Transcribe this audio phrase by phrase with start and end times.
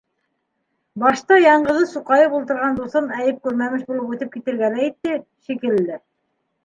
[1.03, 5.19] Башта яңғыҙы суҡайып ултырған дуҫын Әйүп күрмәмеш булып үтеп китергә лә итте,
[5.51, 6.01] шикелле.